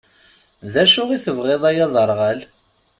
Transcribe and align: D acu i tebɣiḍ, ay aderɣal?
D 0.71 0.73
acu 0.83 1.03
i 1.15 1.17
tebɣiḍ, 1.25 1.63
ay 1.69 1.77
aderɣal? 1.85 2.39